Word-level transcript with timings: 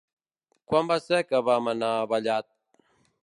Quan 0.71 0.89
va 0.91 0.97
ser 1.07 1.19
que 1.31 1.43
vam 1.49 1.69
anar 1.75 1.91
a 1.99 2.09
Vallat? 2.15 2.49